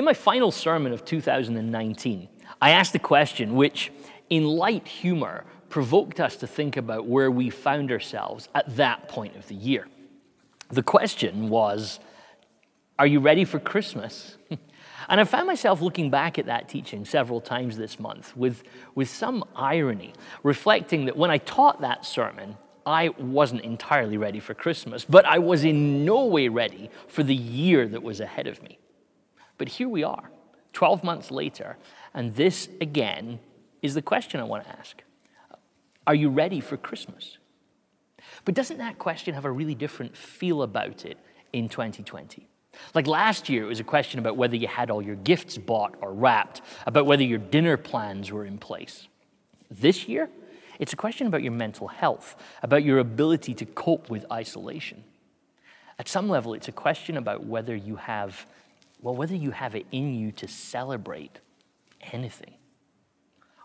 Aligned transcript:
In 0.00 0.04
my 0.06 0.14
final 0.14 0.50
sermon 0.50 0.94
of 0.94 1.04
2019, 1.04 2.28
I 2.58 2.70
asked 2.70 2.94
a 2.94 2.98
question 2.98 3.54
which, 3.54 3.92
in 4.30 4.46
light 4.46 4.88
humor, 4.88 5.44
provoked 5.68 6.20
us 6.20 6.36
to 6.36 6.46
think 6.46 6.78
about 6.78 7.04
where 7.04 7.30
we 7.30 7.50
found 7.50 7.92
ourselves 7.92 8.48
at 8.54 8.76
that 8.76 9.08
point 9.08 9.36
of 9.36 9.46
the 9.48 9.54
year. 9.54 9.86
The 10.70 10.82
question 10.82 11.50
was 11.50 12.00
Are 12.98 13.06
you 13.06 13.20
ready 13.20 13.44
for 13.44 13.60
Christmas? 13.60 14.38
And 15.08 15.20
I 15.20 15.24
found 15.24 15.46
myself 15.46 15.82
looking 15.82 16.08
back 16.08 16.38
at 16.38 16.46
that 16.46 16.68
teaching 16.68 17.04
several 17.04 17.40
times 17.40 17.76
this 17.76 17.98
month 17.98 18.34
with, 18.36 18.62
with 18.94 19.10
some 19.10 19.44
irony, 19.56 20.14
reflecting 20.42 21.06
that 21.06 21.16
when 21.16 21.30
I 21.30 21.38
taught 21.38 21.80
that 21.80 22.06
sermon, 22.06 22.56
I 22.86 23.08
wasn't 23.18 23.62
entirely 23.62 24.16
ready 24.16 24.40
for 24.40 24.54
Christmas, 24.54 25.04
but 25.04 25.26
I 25.26 25.40
was 25.40 25.64
in 25.64 26.04
no 26.04 26.24
way 26.26 26.48
ready 26.48 26.90
for 27.08 27.22
the 27.22 27.34
year 27.34 27.88
that 27.88 28.02
was 28.02 28.20
ahead 28.20 28.46
of 28.46 28.62
me. 28.62 28.79
But 29.60 29.68
here 29.68 29.90
we 29.90 30.02
are, 30.04 30.30
12 30.72 31.04
months 31.04 31.30
later, 31.30 31.76
and 32.14 32.34
this 32.34 32.70
again 32.80 33.40
is 33.82 33.92
the 33.92 34.00
question 34.00 34.40
I 34.40 34.44
want 34.44 34.64
to 34.64 34.70
ask 34.70 35.02
Are 36.06 36.14
you 36.14 36.30
ready 36.30 36.60
for 36.60 36.78
Christmas? 36.78 37.36
But 38.46 38.54
doesn't 38.54 38.78
that 38.78 38.98
question 38.98 39.34
have 39.34 39.44
a 39.44 39.50
really 39.50 39.74
different 39.74 40.16
feel 40.16 40.62
about 40.62 41.04
it 41.04 41.18
in 41.52 41.68
2020? 41.68 42.48
Like 42.94 43.06
last 43.06 43.50
year, 43.50 43.64
it 43.64 43.66
was 43.66 43.80
a 43.80 43.84
question 43.84 44.18
about 44.18 44.38
whether 44.38 44.56
you 44.56 44.66
had 44.66 44.90
all 44.90 45.02
your 45.02 45.16
gifts 45.16 45.58
bought 45.58 45.94
or 46.00 46.14
wrapped, 46.14 46.62
about 46.86 47.04
whether 47.04 47.22
your 47.22 47.38
dinner 47.38 47.76
plans 47.76 48.32
were 48.32 48.46
in 48.46 48.56
place. 48.56 49.08
This 49.70 50.08
year, 50.08 50.30
it's 50.78 50.94
a 50.94 50.96
question 50.96 51.26
about 51.26 51.42
your 51.42 51.52
mental 51.52 51.88
health, 51.88 52.34
about 52.62 52.82
your 52.82 52.98
ability 52.98 53.52
to 53.52 53.66
cope 53.66 54.08
with 54.08 54.24
isolation. 54.32 55.04
At 55.98 56.08
some 56.08 56.30
level, 56.30 56.54
it's 56.54 56.68
a 56.68 56.72
question 56.72 57.18
about 57.18 57.44
whether 57.44 57.76
you 57.76 57.96
have, 57.96 58.46
well, 59.02 59.14
whether 59.14 59.34
you 59.34 59.50
have 59.50 59.74
it 59.74 59.86
in 59.92 60.14
you 60.14 60.32
to 60.32 60.48
celebrate 60.48 61.38
anything. 62.12 62.54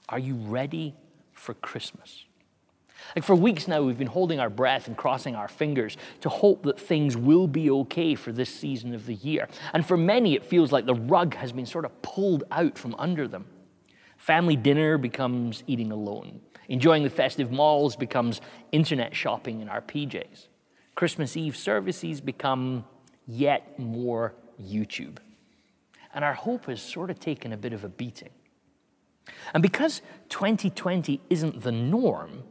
Are 0.10 0.20
you 0.20 0.36
ready 0.36 0.96
for 1.34 1.54
Christmas? 1.54 2.26
Like 3.16 3.26
for 3.26 3.36
weeks 3.36 3.68
now, 3.68 3.82
we've 3.82 3.98
been 3.98 4.08
holding 4.08 4.40
our 4.40 4.50
breath 4.50 4.88
and 4.88 4.96
crossing 4.96 5.36
our 5.36 5.48
fingers 5.48 5.98
to 6.22 6.30
hope 6.30 6.64
that 6.64 6.80
things 6.80 7.16
will 7.18 7.48
be 7.48 7.70
okay 7.70 8.16
for 8.16 8.32
this 8.32 8.50
season 8.50 8.94
of 8.94 9.06
the 9.06 9.16
year. 9.16 9.48
And 9.74 9.86
for 9.86 9.98
many, 9.98 10.36
it 10.36 10.46
feels 10.46 10.72
like 10.72 10.86
the 10.86 10.96
rug 10.96 11.36
has 11.36 11.52
been 11.52 11.66
sort 11.66 11.86
of 11.86 12.02
pulled 12.02 12.44
out 12.52 12.78
from 12.78 12.96
under 12.98 13.28
them. 13.28 13.46
Family 14.18 14.56
dinner 14.56 14.98
becomes 14.98 15.64
eating 15.68 15.92
alone. 15.92 16.42
Enjoying 16.68 17.04
the 17.04 17.10
festive 17.10 17.52
malls 17.52 17.96
becomes 17.96 18.42
internet 18.72 19.16
shopping 19.16 19.62
in 19.62 19.70
our 19.70 19.82
PJs. 19.82 20.48
Christmas 20.96 21.38
Eve 21.38 21.56
services 21.56 22.22
become 22.22 22.86
yet 23.28 23.78
more 23.78 24.34
YouTube. 24.60 25.18
And 26.16 26.26
our 26.26 26.34
hope 26.34 26.66
has 26.66 26.82
sort 26.82 27.12
of 27.12 27.20
taken 27.20 27.54
a 27.54 27.58
bit 27.58 27.74
of 27.74 27.84
a 27.84 27.90
beating. 27.90 28.32
And 29.54 29.62
because 29.62 30.02
2020 30.30 31.22
isn't 31.30 31.62
the 31.62 31.72
norm, 31.72 32.44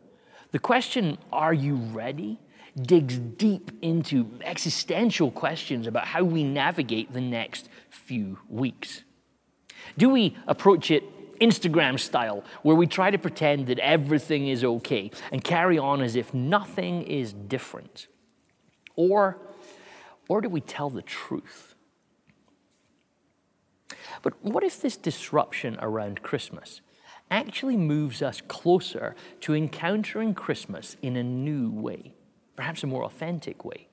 the 0.53 0.61
question, 0.61 1.19
are 1.33 1.53
you 1.53 1.75
ready, 1.75 2.39
digs 2.81 3.19
deep 3.19 3.71
into 3.83 4.29
existential 4.43 5.31
questions 5.31 5.87
about 5.87 6.07
how 6.07 6.25
we 6.25 6.45
navigate 6.45 7.13
the 7.13 7.21
next 7.21 7.69
few 7.91 8.39
weeks. 8.49 9.03
Do 9.97 10.11
we 10.11 10.37
approach 10.47 10.91
it 10.91 11.05
Instagram 11.41 11.99
style, 11.99 12.45
where 12.63 12.77
we 12.77 12.87
try 12.87 13.11
to 13.11 13.19
pretend 13.19 13.67
that 13.67 13.79
everything 13.81 14.49
is 14.49 14.65
okay 14.65 15.11
and 15.33 15.43
carry 15.43 15.79
on 15.79 16.01
as 16.01 16.17
if 16.17 16.33
nothing 16.33 17.03
is 17.03 17.33
different? 17.33 18.07
Or, 18.97 19.39
or 20.29 20.41
do 20.41 20.49
we 20.49 20.61
tell 20.61 20.91
the 20.91 21.03
truth? 21.03 21.74
But 24.23 24.35
what 24.43 24.65
if 24.65 24.81
this 24.81 24.97
disruption 24.97 25.79
around 25.81 26.23
Christmas 26.23 26.81
actually 27.31 27.77
moves 27.77 28.23
us 28.23 28.41
closer 28.47 29.15
to 29.41 29.55
encountering 29.55 30.35
Christmas 30.35 30.97
in 31.03 31.17
a 31.17 31.23
new 31.23 31.71
way, 31.71 32.13
perhaps 32.57 32.83
a 32.83 32.87
more 32.87 33.05
authentic 33.05 33.65
way. 33.65 33.89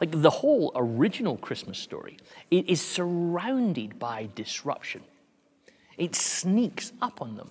Like 0.00 0.22
the 0.22 0.30
whole 0.30 0.72
original 0.74 1.36
Christmas 1.36 1.78
story, 1.78 2.18
it 2.50 2.68
is 2.68 2.80
surrounded 2.80 3.98
by 3.98 4.28
disruption. 4.34 5.02
It 5.96 6.14
sneaks 6.14 6.92
up 7.00 7.20
on 7.20 7.36
them. 7.36 7.50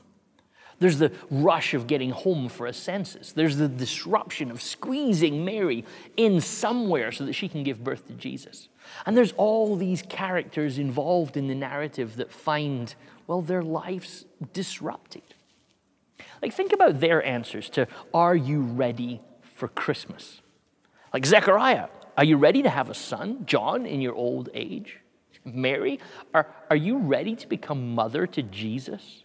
There's 0.80 0.98
the 0.98 1.12
rush 1.30 1.74
of 1.74 1.88
getting 1.88 2.12
home 2.12 2.48
for 2.48 2.66
a 2.66 2.74
census. 2.74 3.34
There's 3.34 3.58
the 3.58 3.68
disruption 3.68 4.50
of 4.50 4.62
squeezing 4.62 5.44
Mary 5.44 5.84
in 6.16 6.40
somewhere 6.40 7.12
so 7.12 7.26
that 7.26 7.34
she 7.34 7.50
can 7.50 7.64
give 7.64 7.84
birth 7.84 8.08
to 8.08 8.14
Jesus. 8.14 8.70
And 9.06 9.16
there's 9.16 9.34
all 9.34 9.76
these 9.76 10.02
characters 10.02 10.78
involved 10.78 11.38
in 11.38 11.48
the 11.48 11.56
narrative 11.56 12.16
that 12.18 12.32
find 12.32 12.94
well, 13.30 13.44
their 13.44 13.62
lives 13.62 14.26
disrupted. 14.54 15.22
Like, 16.42 16.52
think 16.52 16.74
about 16.74 17.00
their 17.00 17.24
answers 17.24 17.70
to, 17.70 17.88
Are 18.12 18.36
you 18.36 18.62
ready 18.62 19.22
for 19.44 19.68
Christmas? 19.68 20.42
Like, 21.14 21.28
Zechariah, 21.28 21.90
are 22.18 22.24
you 22.24 22.38
ready 22.38 22.64
to 22.64 22.70
have 22.72 22.90
a 22.90 22.96
son, 22.96 23.46
John, 23.46 23.86
in 23.86 24.02
your 24.02 24.16
old 24.16 24.50
age? 24.56 24.98
Mary, 25.46 26.00
are, 26.34 26.48
are 26.72 26.76
you 26.76 26.98
ready 26.98 27.36
to 27.36 27.48
become 27.48 27.94
mother 27.94 28.26
to 28.26 28.42
Jesus? 28.42 29.24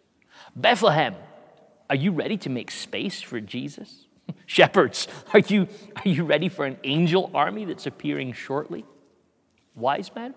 Bethlehem, 0.55 1.15
are 1.89 1.97
you 1.97 2.13
ready 2.13 2.37
to 2.37 2.51
make 2.51 2.71
space 2.71 3.23
for 3.23 3.41
Jesus? 3.41 4.07
Shepherds, 4.47 5.09
are 5.33 5.41
you, 5.41 5.67
are 5.97 6.09
you 6.09 6.25
ready 6.25 6.51
for 6.51 6.67
an 6.67 6.77
angel 6.85 7.31
army 7.33 7.65
that's 7.65 7.87
appearing 7.87 8.35
shortly? 8.35 8.85
Wise 9.75 10.11
men, 10.15 10.35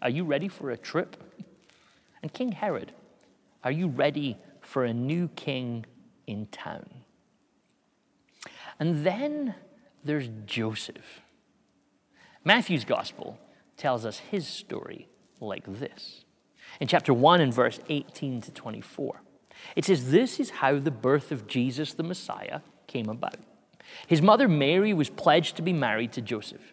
are 0.00 0.10
you 0.10 0.24
ready 0.24 0.48
for 0.48 0.70
a 0.70 0.76
trip? 0.76 1.16
And 2.22 2.32
King 2.32 2.52
Herod, 2.52 2.92
are 3.64 3.70
you 3.70 3.88
ready 3.88 4.38
for 4.60 4.84
a 4.84 4.92
new 4.92 5.28
king 5.28 5.86
in 6.26 6.46
town? 6.46 6.88
And 8.78 9.04
then 9.04 9.54
there's 10.04 10.28
Joseph. 10.46 11.20
Matthew's 12.44 12.84
gospel 12.84 13.38
tells 13.76 14.04
us 14.04 14.18
his 14.18 14.46
story 14.46 15.08
like 15.40 15.64
this. 15.66 16.24
In 16.80 16.88
chapter 16.88 17.12
1 17.12 17.40
and 17.40 17.52
verse 17.52 17.80
18 17.88 18.40
to 18.42 18.52
24, 18.52 19.22
it 19.76 19.84
says, 19.84 20.10
This 20.10 20.40
is 20.40 20.50
how 20.50 20.78
the 20.78 20.90
birth 20.90 21.30
of 21.30 21.46
Jesus 21.46 21.92
the 21.92 22.02
Messiah 22.02 22.60
came 22.86 23.08
about. 23.08 23.36
His 24.06 24.22
mother 24.22 24.48
Mary 24.48 24.92
was 24.92 25.10
pledged 25.10 25.56
to 25.56 25.62
be 25.62 25.72
married 25.72 26.12
to 26.12 26.22
Joseph. 26.22 26.72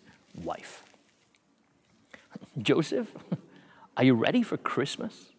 wife. 0.35 0.83
Joseph, 2.57 3.13
are 3.97 4.03
you 4.03 4.13
ready 4.13 4.43
for 4.43 4.57
Christmas? 4.57 5.29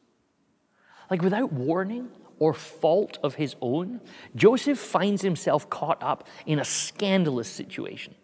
Like 1.10 1.22
without 1.22 1.52
warning 1.52 2.08
or 2.38 2.54
fault 2.54 3.18
of 3.22 3.34
his 3.34 3.54
own, 3.60 4.00
Joseph 4.34 4.78
finds 4.78 5.22
himself 5.22 5.68
caught 5.68 6.02
up 6.02 6.26
in 6.46 6.58
a 6.58 6.64
scandalous 6.64 7.48
situation. 7.48 8.14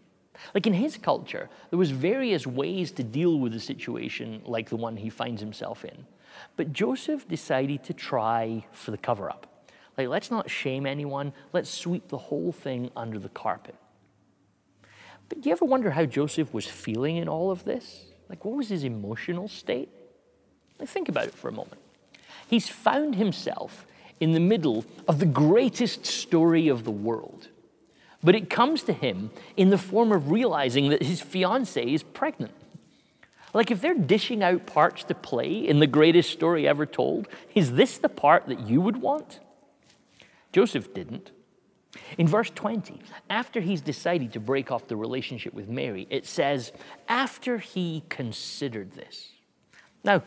Like 0.54 0.66
in 0.66 0.72
his 0.72 0.96
culture, 0.96 1.50
there 1.70 1.78
was 1.78 1.90
various 1.90 2.46
ways 2.46 2.90
to 2.92 3.02
deal 3.02 3.38
with 3.38 3.54
a 3.54 3.60
situation 3.60 4.42
like 4.44 4.68
the 4.68 4.76
one 4.76 4.96
he 4.96 5.10
finds 5.10 5.40
himself 5.40 5.84
in. 5.84 6.06
But 6.56 6.72
Joseph 6.72 7.28
decided 7.28 7.84
to 7.84 7.92
try 7.92 8.64
for 8.72 8.90
the 8.90 8.98
cover 8.98 9.28
up. 9.28 9.46
Like, 9.96 10.08
let's 10.08 10.30
not 10.30 10.48
shame 10.48 10.86
anyone, 10.86 11.32
let's 11.52 11.68
sweep 11.68 12.08
the 12.08 12.18
whole 12.18 12.52
thing 12.52 12.90
under 12.96 13.18
the 13.18 13.28
carpet. 13.30 13.74
But 15.28 15.40
do 15.40 15.48
you 15.48 15.52
ever 15.52 15.64
wonder 15.64 15.90
how 15.90 16.04
Joseph 16.04 16.52
was 16.54 16.66
feeling 16.66 17.16
in 17.16 17.28
all 17.28 17.50
of 17.50 17.64
this? 17.64 18.04
Like, 18.28 18.44
what 18.44 18.56
was 18.56 18.68
his 18.68 18.84
emotional 18.84 19.48
state? 19.48 19.88
Like, 20.78 20.88
think 20.88 21.08
about 21.08 21.26
it 21.26 21.34
for 21.34 21.48
a 21.48 21.52
moment. 21.52 21.80
He's 22.48 22.68
found 22.68 23.16
himself 23.16 23.86
in 24.20 24.32
the 24.32 24.40
middle 24.40 24.84
of 25.06 25.18
the 25.18 25.26
greatest 25.26 26.06
story 26.06 26.68
of 26.68 26.84
the 26.84 26.90
world. 26.90 27.48
But 28.22 28.34
it 28.34 28.50
comes 28.50 28.82
to 28.84 28.92
him 28.92 29.30
in 29.56 29.70
the 29.70 29.78
form 29.78 30.12
of 30.12 30.30
realizing 30.30 30.88
that 30.90 31.02
his 31.02 31.20
fiancee 31.20 31.94
is 31.94 32.02
pregnant. 32.02 32.52
Like, 33.54 33.70
if 33.70 33.80
they're 33.80 33.94
dishing 33.94 34.42
out 34.42 34.66
parts 34.66 35.04
to 35.04 35.14
play 35.14 35.66
in 35.66 35.78
the 35.78 35.86
greatest 35.86 36.30
story 36.30 36.68
ever 36.68 36.84
told, 36.84 37.28
is 37.54 37.72
this 37.72 37.98
the 37.98 38.08
part 38.08 38.46
that 38.46 38.60
you 38.60 38.80
would 38.80 38.98
want? 38.98 39.40
Joseph 40.52 40.92
didn't. 40.92 41.30
In 42.16 42.26
verse 42.26 42.50
20, 42.50 43.00
after 43.30 43.60
he's 43.60 43.80
decided 43.80 44.32
to 44.32 44.40
break 44.40 44.70
off 44.70 44.88
the 44.88 44.96
relationship 44.96 45.54
with 45.54 45.68
Mary, 45.68 46.06
it 46.10 46.26
says, 46.26 46.72
after 47.08 47.58
he 47.58 48.02
considered 48.08 48.92
this. 48.92 49.28
Now, 50.04 50.22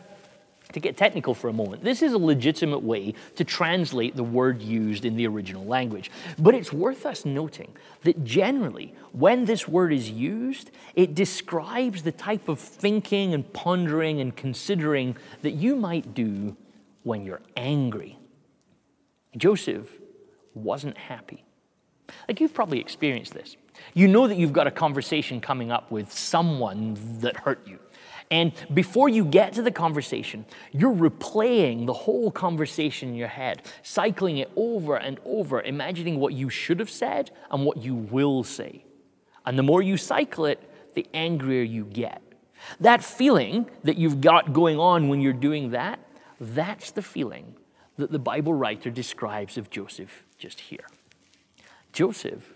to 0.72 0.80
get 0.80 0.96
technical 0.96 1.34
for 1.34 1.48
a 1.48 1.52
moment, 1.52 1.84
this 1.84 2.02
is 2.02 2.12
a 2.12 2.18
legitimate 2.18 2.82
way 2.82 3.14
to 3.36 3.44
translate 3.44 4.16
the 4.16 4.24
word 4.24 4.62
used 4.62 5.04
in 5.04 5.16
the 5.16 5.26
original 5.26 5.64
language. 5.64 6.10
But 6.38 6.54
it's 6.54 6.72
worth 6.72 7.04
us 7.04 7.24
noting 7.24 7.74
that 8.02 8.24
generally, 8.24 8.94
when 9.12 9.44
this 9.44 9.68
word 9.68 9.92
is 9.92 10.10
used, 10.10 10.70
it 10.94 11.14
describes 11.14 12.02
the 12.02 12.12
type 12.12 12.48
of 12.48 12.58
thinking 12.58 13.34
and 13.34 13.50
pondering 13.52 14.20
and 14.20 14.34
considering 14.34 15.16
that 15.42 15.52
you 15.52 15.76
might 15.76 16.14
do 16.14 16.56
when 17.02 17.24
you're 17.24 17.42
angry. 17.56 18.18
Joseph 19.36 19.90
wasn't 20.54 20.96
happy. 20.96 21.44
Like 22.28 22.40
you've 22.40 22.54
probably 22.54 22.80
experienced 22.80 23.34
this. 23.34 23.56
You 23.94 24.08
know 24.08 24.28
that 24.28 24.36
you've 24.36 24.52
got 24.52 24.66
a 24.66 24.70
conversation 24.70 25.40
coming 25.40 25.70
up 25.70 25.90
with 25.90 26.12
someone 26.12 26.96
that 27.20 27.36
hurt 27.36 27.66
you. 27.66 27.78
And 28.30 28.52
before 28.72 29.10
you 29.10 29.26
get 29.26 29.52
to 29.54 29.62
the 29.62 29.70
conversation, 29.70 30.46
you're 30.72 30.94
replaying 30.94 31.84
the 31.86 31.92
whole 31.92 32.30
conversation 32.30 33.10
in 33.10 33.14
your 33.14 33.28
head, 33.28 33.62
cycling 33.82 34.38
it 34.38 34.50
over 34.56 34.96
and 34.96 35.20
over, 35.24 35.60
imagining 35.60 36.18
what 36.18 36.32
you 36.32 36.48
should 36.48 36.80
have 36.80 36.90
said 36.90 37.30
and 37.50 37.64
what 37.66 37.78
you 37.78 37.94
will 37.94 38.42
say. 38.42 38.84
And 39.44 39.58
the 39.58 39.62
more 39.62 39.82
you 39.82 39.98
cycle 39.98 40.46
it, 40.46 40.66
the 40.94 41.06
angrier 41.12 41.62
you 41.62 41.84
get. 41.84 42.22
That 42.80 43.04
feeling 43.04 43.68
that 43.82 43.98
you've 43.98 44.20
got 44.20 44.52
going 44.52 44.78
on 44.78 45.08
when 45.08 45.20
you're 45.20 45.32
doing 45.32 45.70
that, 45.72 45.98
that's 46.40 46.90
the 46.90 47.02
feeling 47.02 47.56
that 47.96 48.10
the 48.10 48.18
Bible 48.18 48.54
writer 48.54 48.90
describes 48.90 49.58
of 49.58 49.68
Joseph 49.68 50.24
just 50.38 50.60
here. 50.60 50.86
Joseph 51.92 52.54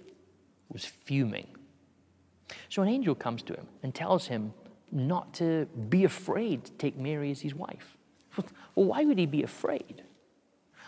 was 0.70 0.84
fuming. 0.84 1.46
So 2.68 2.82
an 2.82 2.88
angel 2.88 3.14
comes 3.14 3.42
to 3.42 3.54
him 3.54 3.66
and 3.82 3.94
tells 3.94 4.26
him 4.26 4.52
not 4.92 5.34
to 5.34 5.66
be 5.88 6.04
afraid 6.04 6.64
to 6.64 6.72
take 6.72 6.96
Mary 6.96 7.30
as 7.30 7.40
his 7.40 7.54
wife. 7.54 7.96
Well, 8.74 8.86
why 8.86 9.04
would 9.04 9.18
he 9.18 9.26
be 9.26 9.42
afraid? 9.42 10.02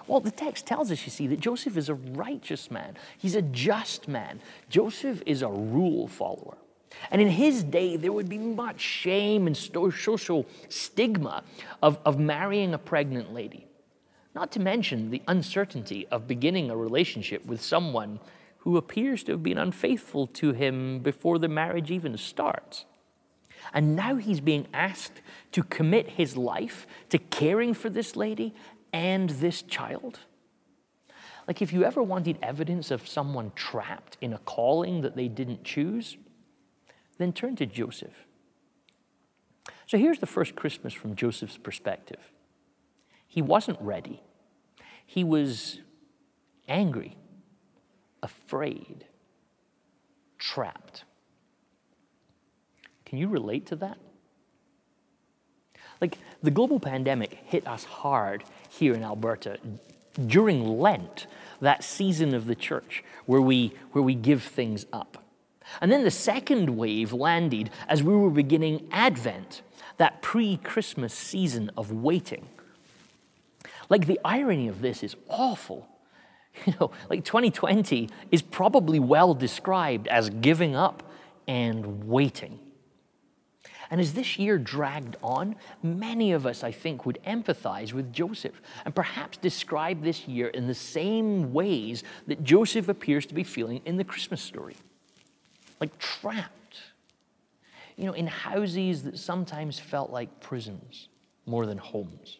Well, 0.06 0.20
the 0.20 0.30
text 0.30 0.66
tells 0.66 0.90
us, 0.90 1.04
you 1.04 1.10
see, 1.10 1.26
that 1.28 1.40
Joseph 1.40 1.76
is 1.76 1.88
a 1.88 1.94
righteous 1.94 2.70
man. 2.70 2.96
He's 3.18 3.34
a 3.34 3.42
just 3.42 4.08
man. 4.08 4.40
Joseph 4.68 5.22
is 5.26 5.42
a 5.42 5.48
rule 5.48 6.06
follower. 6.06 6.56
And 7.10 7.20
in 7.20 7.28
his 7.28 7.62
day, 7.62 7.96
there 7.96 8.12
would 8.12 8.28
be 8.28 8.38
much 8.38 8.80
shame 8.80 9.46
and 9.46 9.56
social 9.56 10.46
stigma 10.68 11.42
of, 11.82 11.98
of 12.04 12.18
marrying 12.18 12.72
a 12.72 12.78
pregnant 12.78 13.34
lady. 13.34 13.66
Not 14.34 14.52
to 14.52 14.60
mention 14.60 15.10
the 15.10 15.22
uncertainty 15.28 16.06
of 16.10 16.26
beginning 16.26 16.70
a 16.70 16.76
relationship 16.76 17.44
with 17.44 17.60
someone 17.60 18.20
who 18.58 18.76
appears 18.76 19.22
to 19.24 19.32
have 19.32 19.42
been 19.42 19.58
unfaithful 19.58 20.26
to 20.26 20.52
him 20.52 21.00
before 21.00 21.38
the 21.38 21.48
marriage 21.48 21.90
even 21.90 22.16
starts. 22.16 22.84
And 23.72 23.94
now 23.94 24.16
he's 24.16 24.40
being 24.40 24.66
asked 24.72 25.20
to 25.52 25.62
commit 25.62 26.10
his 26.10 26.36
life 26.36 26.86
to 27.10 27.18
caring 27.18 27.74
for 27.74 27.90
this 27.90 28.16
lady 28.16 28.54
and 28.92 29.30
this 29.30 29.62
child. 29.62 30.20
Like, 31.46 31.62
if 31.62 31.72
you 31.72 31.84
ever 31.84 32.02
wanted 32.02 32.38
evidence 32.42 32.90
of 32.90 33.08
someone 33.08 33.52
trapped 33.54 34.18
in 34.20 34.34
a 34.34 34.38
calling 34.38 35.00
that 35.00 35.16
they 35.16 35.28
didn't 35.28 35.64
choose, 35.64 36.16
then 37.16 37.32
turn 37.32 37.56
to 37.56 37.66
Joseph. 37.66 38.26
So 39.86 39.96
here's 39.96 40.18
the 40.18 40.26
first 40.26 40.54
Christmas 40.54 40.92
from 40.92 41.16
Joseph's 41.16 41.58
perspective 41.58 42.30
he 43.26 43.42
wasn't 43.42 43.80
ready, 43.80 44.22
he 45.06 45.24
was 45.24 45.80
angry, 46.68 47.16
afraid, 48.22 49.04
trapped. 50.38 51.04
Can 53.04 53.18
you 53.18 53.28
relate 53.28 53.66
to 53.66 53.76
that? 53.76 53.98
Like 56.00 56.18
the 56.42 56.50
global 56.50 56.78
pandemic 56.78 57.32
hit 57.44 57.66
us 57.66 57.84
hard 57.84 58.44
here 58.68 58.94
in 58.94 59.02
Alberta 59.02 59.58
during 60.26 60.78
Lent, 60.78 61.26
that 61.60 61.84
season 61.84 62.34
of 62.34 62.46
the 62.46 62.54
church 62.54 63.04
where 63.26 63.40
we, 63.40 63.72
where 63.92 64.02
we 64.02 64.14
give 64.14 64.42
things 64.42 64.86
up. 64.92 65.24
And 65.80 65.92
then 65.92 66.04
the 66.04 66.10
second 66.10 66.76
wave 66.76 67.12
landed 67.12 67.70
as 67.88 68.02
we 68.02 68.14
were 68.14 68.30
beginning 68.30 68.88
Advent, 68.90 69.62
that 69.98 70.22
pre 70.22 70.56
Christmas 70.58 71.12
season 71.12 71.70
of 71.76 71.92
waiting. 71.92 72.48
Like 73.88 74.06
the 74.06 74.20
irony 74.24 74.68
of 74.68 74.80
this 74.80 75.02
is 75.02 75.16
awful. 75.28 75.88
You 76.66 76.74
know, 76.80 76.90
like 77.08 77.24
2020 77.24 78.08
is 78.30 78.42
probably 78.42 78.98
well 78.98 79.34
described 79.34 80.08
as 80.08 80.28
giving 80.28 80.76
up 80.76 81.02
and 81.46 82.06
waiting. 82.06 82.58
And 83.90 84.00
as 84.00 84.12
this 84.12 84.38
year 84.38 84.58
dragged 84.58 85.16
on, 85.22 85.56
many 85.82 86.32
of 86.32 86.44
us, 86.46 86.62
I 86.62 86.72
think, 86.72 87.06
would 87.06 87.18
empathize 87.26 87.94
with 87.94 88.12
Joseph 88.12 88.60
and 88.84 88.94
perhaps 88.94 89.38
describe 89.38 90.02
this 90.02 90.28
year 90.28 90.48
in 90.48 90.66
the 90.66 90.74
same 90.74 91.54
ways 91.54 92.04
that 92.26 92.44
Joseph 92.44 92.88
appears 92.88 93.24
to 93.26 93.34
be 93.34 93.44
feeling 93.44 93.80
in 93.86 93.96
the 93.96 94.04
Christmas 94.04 94.42
story 94.42 94.76
like 95.80 95.96
trapped, 95.98 96.80
you 97.96 98.06
know, 98.06 98.12
in 98.12 98.26
houses 98.26 99.04
that 99.04 99.18
sometimes 99.18 99.78
felt 99.78 100.10
like 100.10 100.40
prisons 100.40 101.08
more 101.46 101.66
than 101.66 101.78
homes. 101.78 102.38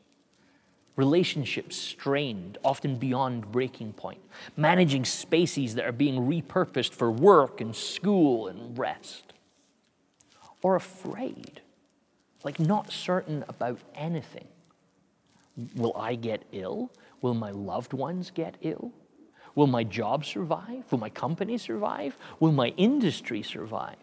Relationships 0.99 1.77
strained, 1.77 2.59
often 2.65 2.97
beyond 2.97 3.53
breaking 3.53 3.93
point. 3.93 4.21
Managing 4.57 5.05
spaces 5.05 5.77
that 5.77 5.85
are 5.85 5.93
being 5.93 6.27
repurposed 6.27 6.93
for 6.93 7.09
work 7.09 7.61
and 7.61 7.77
school 7.77 8.49
and 8.49 8.77
rest 8.77 9.33
or 10.61 10.75
afraid, 10.75 11.61
like 12.43 12.59
not 12.59 12.91
certain 12.91 13.45
about 13.49 13.79
anything. 13.95 14.49
Will 15.77 15.97
I 15.97 16.17
get 16.17 16.43
ill? 16.51 16.91
Will 17.23 17.35
my 17.35 17.53
loved 17.53 17.93
ones 17.93 18.33
get 18.33 18.57
ill? 18.63 18.91
Will 19.55 19.69
my 19.69 19.85
job 19.85 20.25
survive? 20.25 20.83
Will 20.91 20.99
my 20.99 21.11
company 21.11 21.59
survive? 21.59 22.19
Will 22.41 22.51
my 22.51 22.71
industry 22.77 23.45
survive? 23.45 23.95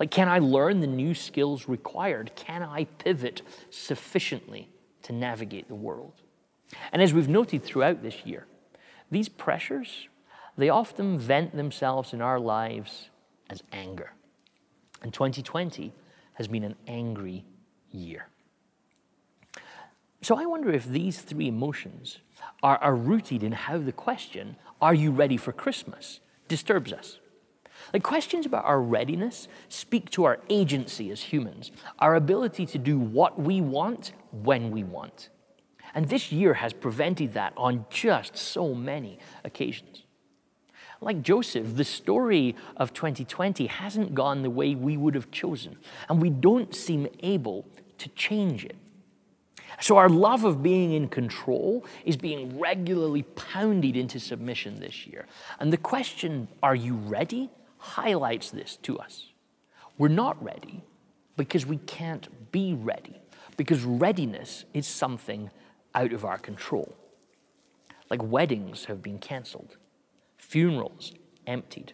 Like, 0.00 0.10
can 0.10 0.28
I 0.28 0.40
learn 0.40 0.80
the 0.80 0.88
new 0.88 1.14
skills 1.14 1.68
required? 1.68 2.32
Can 2.34 2.64
I 2.64 2.86
pivot 2.86 3.42
sufficiently 3.70 4.68
to 5.08 5.12
navigate 5.12 5.68
the 5.68 5.74
world? 5.74 6.22
And 6.92 7.02
as 7.02 7.12
we've 7.12 7.28
noted 7.28 7.64
throughout 7.64 8.02
this 8.02 8.24
year, 8.24 8.46
these 9.10 9.28
pressures, 9.28 10.08
they 10.56 10.68
often 10.68 11.18
vent 11.18 11.56
themselves 11.56 12.12
in 12.12 12.20
our 12.20 12.38
lives 12.38 13.10
as 13.50 13.62
anger. 13.72 14.12
And 15.02 15.12
2020 15.12 15.92
has 16.34 16.46
been 16.46 16.62
an 16.64 16.76
angry 16.86 17.44
year. 17.90 18.28
So 20.20 20.36
I 20.36 20.46
wonder 20.46 20.70
if 20.70 20.84
these 20.84 21.20
three 21.20 21.48
emotions 21.48 22.18
are, 22.62 22.76
are 22.78 22.94
rooted 22.94 23.42
in 23.42 23.52
how 23.52 23.78
the 23.78 23.92
question, 23.92 24.56
Are 24.80 24.94
you 24.94 25.10
ready 25.10 25.36
for 25.36 25.52
Christmas? 25.52 26.20
disturbs 26.48 26.92
us. 26.92 27.18
Like 27.92 28.02
questions 28.02 28.46
about 28.46 28.64
our 28.64 28.80
readiness 28.80 29.48
speak 29.68 30.10
to 30.10 30.24
our 30.24 30.40
agency 30.50 31.10
as 31.10 31.20
humans, 31.20 31.70
our 31.98 32.14
ability 32.14 32.66
to 32.66 32.78
do 32.78 32.98
what 32.98 33.38
we 33.38 33.60
want 33.60 34.12
when 34.30 34.70
we 34.70 34.84
want. 34.84 35.30
And 35.94 36.08
this 36.08 36.30
year 36.30 36.54
has 36.54 36.72
prevented 36.72 37.34
that 37.34 37.52
on 37.56 37.86
just 37.90 38.36
so 38.36 38.74
many 38.74 39.18
occasions. 39.44 40.02
Like 41.00 41.22
Joseph, 41.22 41.76
the 41.76 41.84
story 41.84 42.56
of 42.76 42.92
2020 42.92 43.66
hasn't 43.66 44.14
gone 44.14 44.42
the 44.42 44.50
way 44.50 44.74
we 44.74 44.96
would 44.96 45.14
have 45.14 45.30
chosen, 45.30 45.76
and 46.08 46.20
we 46.20 46.28
don't 46.28 46.74
seem 46.74 47.06
able 47.20 47.66
to 47.98 48.08
change 48.10 48.64
it. 48.64 48.76
So, 49.80 49.96
our 49.96 50.08
love 50.08 50.44
of 50.44 50.60
being 50.60 50.92
in 50.92 51.08
control 51.08 51.84
is 52.04 52.16
being 52.16 52.58
regularly 52.58 53.22
pounded 53.22 53.96
into 53.96 54.18
submission 54.18 54.80
this 54.80 55.06
year. 55.06 55.26
And 55.60 55.72
the 55.72 55.76
question, 55.76 56.48
are 56.64 56.74
you 56.74 56.94
ready, 56.94 57.48
highlights 57.78 58.50
this 58.50 58.76
to 58.82 58.98
us. 58.98 59.28
We're 59.96 60.08
not 60.08 60.42
ready 60.42 60.84
because 61.36 61.66
we 61.66 61.78
can't 61.78 62.28
be 62.52 62.74
ready, 62.74 63.20
because 63.56 63.82
readiness 63.84 64.64
is 64.74 64.86
something 64.86 65.50
out 65.94 66.12
of 66.12 66.24
our 66.24 66.38
control. 66.38 66.94
Like 68.10 68.22
weddings 68.22 68.86
have 68.86 69.02
been 69.02 69.18
canceled 69.18 69.76
funerals 70.38 71.12
emptied. 71.46 71.92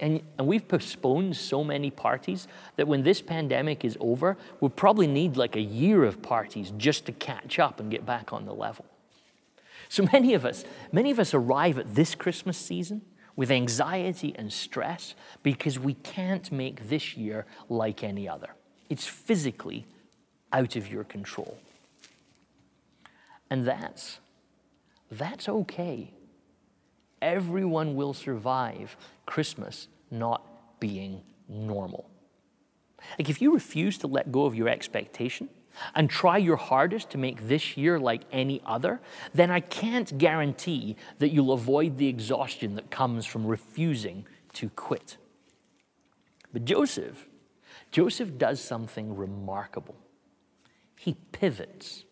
And, 0.00 0.20
and 0.38 0.46
we've 0.46 0.66
postponed 0.66 1.36
so 1.36 1.62
many 1.62 1.90
parties 1.90 2.48
that 2.76 2.88
when 2.88 3.02
this 3.02 3.20
pandemic 3.22 3.84
is 3.84 3.96
over, 4.00 4.36
we'll 4.60 4.70
probably 4.70 5.06
need 5.06 5.36
like 5.36 5.54
a 5.54 5.60
year 5.60 6.04
of 6.04 6.22
parties 6.22 6.72
just 6.76 7.06
to 7.06 7.12
catch 7.12 7.58
up 7.58 7.78
and 7.78 7.90
get 7.90 8.04
back 8.04 8.32
on 8.32 8.46
the 8.46 8.54
level. 8.54 8.84
So 9.88 10.08
many 10.12 10.34
of 10.34 10.44
us, 10.44 10.64
many 10.90 11.10
of 11.12 11.20
us 11.20 11.34
arrive 11.34 11.78
at 11.78 11.94
this 11.94 12.14
Christmas 12.14 12.58
season 12.58 13.02
with 13.36 13.50
anxiety 13.50 14.34
and 14.36 14.52
stress 14.52 15.14
because 15.42 15.78
we 15.78 15.94
can't 15.94 16.50
make 16.50 16.88
this 16.88 17.16
year 17.16 17.44
like 17.68 18.02
any 18.02 18.28
other. 18.28 18.48
It's 18.88 19.06
physically 19.06 19.86
out 20.52 20.74
of 20.74 20.90
your 20.90 21.04
control. 21.04 21.58
And 23.50 23.66
that's 23.66 24.18
that's 25.10 25.48
okay. 25.48 26.10
Everyone 27.22 27.94
will 27.94 28.12
survive 28.12 28.96
Christmas 29.24 29.86
not 30.10 30.42
being 30.80 31.22
normal. 31.48 32.10
Like 33.18 33.30
if 33.30 33.40
you 33.40 33.54
refuse 33.54 33.98
to 33.98 34.06
let 34.06 34.32
go 34.32 34.46
of 34.46 34.54
your 34.54 34.68
expectation 34.68 35.48
and 35.94 36.08
try 36.08 36.38
your 36.38 36.56
hardest 36.56 37.10
to 37.10 37.18
make 37.18 37.48
this 37.48 37.76
year 37.76 37.98
like 37.98 38.22
any 38.32 38.60
other, 38.64 39.00
then 39.34 39.50
I 39.50 39.60
can't 39.60 40.16
guarantee 40.18 40.96
that 41.18 41.30
you'll 41.30 41.52
avoid 41.52 41.98
the 41.98 42.08
exhaustion 42.08 42.74
that 42.74 42.90
comes 42.90 43.26
from 43.26 43.46
refusing 43.46 44.26
to 44.54 44.68
quit. 44.70 45.16
But 46.52 46.64
Joseph, 46.64 47.28
Joseph 47.90 48.38
does 48.38 48.60
something 48.60 49.16
remarkable. 49.16 49.96
He 50.98 51.14
pivots. 51.32 52.04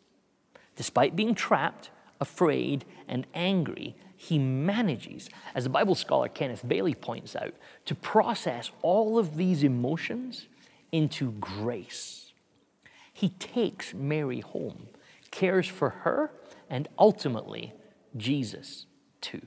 Despite 0.77 1.17
being 1.17 1.35
trapped, 1.35 1.91
afraid, 2.21 2.85
and 3.09 3.27
angry, 3.35 3.97
he 4.17 4.39
manages, 4.39 5.29
as 5.55 5.65
the 5.65 5.71
Bible 5.71 5.95
scholar 5.95 6.29
Kenneth 6.29 6.67
Bailey 6.67 6.95
points 6.95 7.37
out, 7.37 7.55
to 7.87 7.95
process 7.95 8.71
all 8.83 9.19
of 9.19 9.37
these 9.37 9.63
emotions 9.63 10.47
into 10.93 11.33
grace. 11.33 12.24
He 13.15 13.31
takes 13.31 13.95
Mary 13.95 14.41
home, 14.41 14.89
cares 15.31 15.67
for 15.67 15.89
her, 15.89 16.33
and 16.69 16.89
ultimately, 16.99 17.73
Jesus 18.17 18.85
too. 19.21 19.41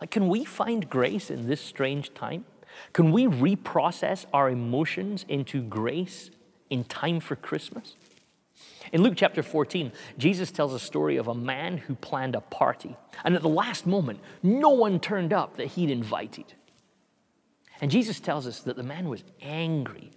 Like, 0.00 0.10
can 0.10 0.28
we 0.28 0.44
find 0.44 0.88
grace 0.88 1.30
in 1.30 1.46
this 1.46 1.60
strange 1.60 2.12
time? 2.14 2.46
Can 2.92 3.12
we 3.12 3.26
reprocess 3.26 4.26
our 4.32 4.50
emotions 4.50 5.24
into 5.28 5.62
grace 5.62 6.30
in 6.70 6.84
time 6.84 7.20
for 7.20 7.36
Christmas? 7.36 7.94
In 8.92 9.02
Luke 9.02 9.14
chapter 9.16 9.42
14, 9.42 9.92
Jesus 10.18 10.50
tells 10.50 10.72
a 10.72 10.78
story 10.78 11.16
of 11.16 11.28
a 11.28 11.34
man 11.34 11.78
who 11.78 11.94
planned 11.94 12.34
a 12.34 12.40
party. 12.40 12.96
And 13.24 13.34
at 13.34 13.42
the 13.42 13.48
last 13.48 13.86
moment, 13.86 14.20
no 14.42 14.70
one 14.70 15.00
turned 15.00 15.32
up 15.32 15.56
that 15.56 15.68
he'd 15.68 15.90
invited. 15.90 16.46
And 17.80 17.90
Jesus 17.90 18.20
tells 18.20 18.46
us 18.46 18.60
that 18.60 18.76
the 18.76 18.82
man 18.82 19.08
was 19.08 19.24
angry. 19.42 20.12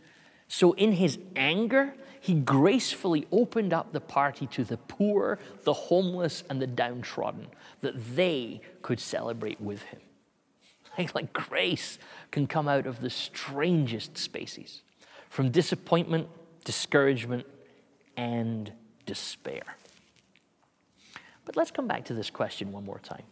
So, 0.48 0.74
in 0.74 0.94
his 0.94 1.18
anger, 1.36 1.94
he 2.20 2.34
gracefully 2.34 3.28
opened 3.32 3.74
up 3.74 3.94
the 3.94 4.02
party 4.02 4.48
to 4.48 4.64
the 4.64 4.78
poor, 4.78 5.40
the 5.64 5.74
homeless, 5.74 6.44
and 6.50 6.62
the 6.62 6.68
downtrodden, 6.68 7.48
that 7.82 8.16
they 8.16 8.62
could 8.82 9.00
celebrate 9.00 9.62
with 9.62 9.84
him. 9.84 10.02
Like, 10.98 11.14
like 11.14 11.32
grace 11.32 12.00
can 12.32 12.48
come 12.48 12.68
out 12.68 12.88
of 12.88 13.02
the 13.02 13.12
strangest 13.12 14.18
spaces 14.18 14.82
from 15.30 15.52
disappointment, 15.52 16.28
discouragement, 16.64 17.46
and 18.16 18.72
despair. 19.06 19.62
But 21.46 21.56
let's 21.56 21.70
come 21.70 21.88
back 21.88 22.06
to 22.06 22.16
this 22.16 22.30
question 22.32 22.72
one 22.72 22.84
more 22.84 23.00
time 23.00 23.24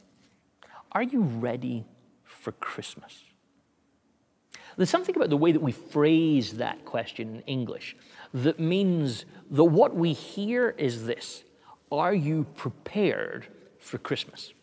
Are 0.92 1.04
you 1.04 1.22
ready 1.22 1.86
for 2.24 2.52
Christmas? 2.54 3.24
There's 4.78 4.90
something 4.90 5.16
about 5.16 5.30
the 5.30 5.38
way 5.38 5.52
that 5.52 5.62
we 5.62 5.72
phrase 5.72 6.54
that 6.54 6.84
question 6.86 7.36
in 7.36 7.42
English 7.42 7.96
that 8.34 8.60
means 8.60 9.26
that 9.52 9.64
what 9.64 9.96
we 9.96 10.14
hear 10.14 10.70
is 10.78 11.06
this 11.06 11.44
Are 11.92 12.14
you 12.14 12.46
prepared 12.56 13.48
for 13.80 13.98
Christmas? 13.98 14.54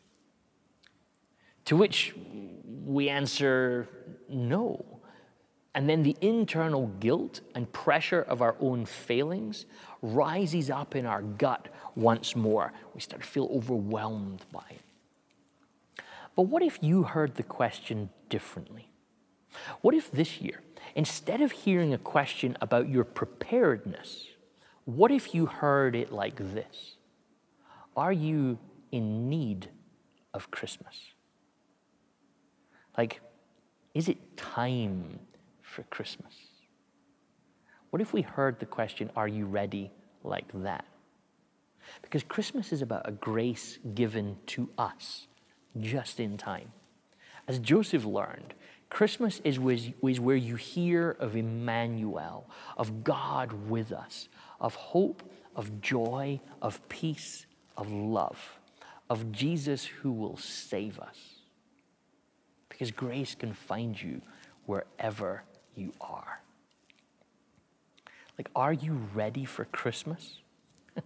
To 1.67 1.77
which 1.77 2.15
we 2.85 3.09
answer 3.09 3.89
no. 4.29 4.85
And 5.75 5.89
then 5.89 6.03
the 6.03 6.17
internal 6.21 6.89
guilt 7.01 7.41
and 7.55 7.73
pressure 7.73 8.21
of 8.21 8.43
our 8.43 8.57
own 8.61 8.85
failings 8.85 9.65
rises 10.03 10.69
up 10.69 10.95
in 10.95 11.07
our 11.07 11.23
gut 11.23 11.69
once 11.95 12.37
more. 12.37 12.75
We 12.95 13.01
start 13.01 13.23
to 13.23 13.29
feel 13.29 13.49
overwhelmed 13.51 14.45
by 14.53 14.65
it. 14.69 16.03
But 16.37 16.43
what 16.43 16.63
if 16.63 16.79
you 16.83 17.05
heard 17.05 17.37
the 17.37 17.43
question 17.43 18.11
differently? 18.29 18.92
What 19.81 19.95
if 19.95 20.11
this 20.11 20.41
year, 20.41 20.61
instead 20.95 21.41
of 21.41 21.53
hearing 21.53 21.93
a 21.93 21.99
question 21.99 22.57
about 22.61 22.89
your 22.89 23.05
preparedness, 23.05 24.27
what 24.85 25.11
if 25.11 25.35
you 25.35 25.47
heard 25.47 25.95
it 25.95 26.13
like 26.13 26.37
this? 26.37 26.97
Are 27.97 28.13
you 28.13 28.59
in 28.91 29.29
need 29.29 29.69
of 30.35 30.51
Christmas? 30.51 30.97
Like, 32.97 33.21
is 33.95 34.09
it 34.09 34.37
time 34.37 35.19
for 35.63 35.83
Christmas? 35.85 36.35
What 37.91 38.01
if 38.01 38.13
we 38.13 38.23
heard 38.23 38.59
the 38.59 38.67
question, 38.67 39.11
Are 39.17 39.29
you 39.29 39.47
ready? 39.47 39.91
like 40.25 40.51
that? 40.63 40.85
Because 42.01 42.23
Christmas 42.23 42.73
is 42.73 42.83
about 42.83 43.09
a 43.09 43.13
grace 43.13 43.79
given 43.95 44.37
to 44.47 44.69
us 44.79 45.27
just 45.81 46.21
in 46.21 46.37
time. 46.37 46.73
As 47.49 47.59
Joseph 47.59 48.05
learned, 48.05 48.55
Christmas 48.93 49.41
is 49.43 49.59
is 50.03 50.21
where 50.21 50.37
you 50.37 50.57
hear 50.57 51.17
of 51.19 51.35
Emmanuel, 51.35 52.45
of 52.77 53.03
God 53.03 53.71
with 53.71 53.91
us, 53.91 54.29
of 54.61 54.75
hope, 54.75 55.23
of 55.57 55.81
joy, 55.81 56.39
of 56.61 56.87
peace, 56.91 57.47
of 57.75 57.91
love, 57.91 58.59
of 59.09 59.33
Jesus 59.33 59.87
who 59.87 60.13
will 60.13 60.37
save 60.37 61.01
us. 61.01 61.17
Because 62.69 62.91
grace 62.91 63.35
can 63.35 63.55
find 63.55 64.01
you 64.01 64.21
wherever 64.67 65.43
you 65.75 65.95
are. 65.99 66.43
Like, 68.37 68.51
are 68.55 68.75
you 68.75 69.01
ready 69.15 69.47
for 69.47 69.65
Christmas? 69.65 70.37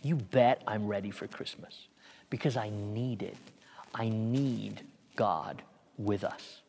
you 0.00 0.16
bet 0.16 0.62
I'm 0.66 0.86
ready 0.86 1.10
for 1.10 1.26
Christmas 1.26 1.88
because 2.30 2.56
I 2.56 2.70
need 2.70 3.22
it. 3.22 3.36
I 3.94 4.08
need 4.08 4.80
God 5.16 5.60
with 5.98 6.24
us. 6.24 6.62